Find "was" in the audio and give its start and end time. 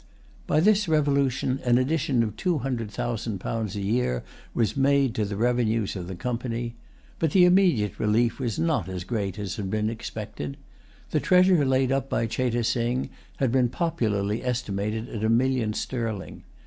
4.51-4.75, 8.39-8.57